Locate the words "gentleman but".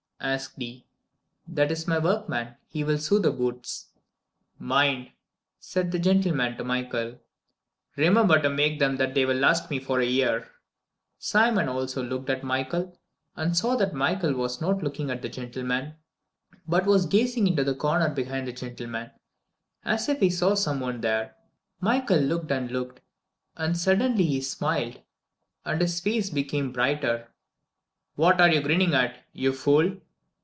15.27-16.85